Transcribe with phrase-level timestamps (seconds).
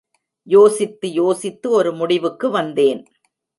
[0.47, 3.01] யோசித்து யோசித்து ஒரு முடிவுக்கு வந்தேன்.